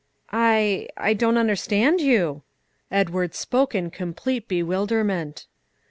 "I 0.33 0.87
I 0.97 1.13
don't 1.13 1.37
understand 1.37 2.01
you," 2.01 2.41
Edward 2.89 3.35
spoke, 3.35 3.75
in 3.75 3.91
complete 3.91 4.47
bewilderment. 4.47 5.45